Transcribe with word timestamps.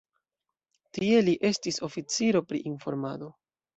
Tie 0.97 1.19
li 1.27 1.35
estis 1.49 1.79
oficiro 1.89 2.43
pri 2.53 2.63
informado. 2.71 3.31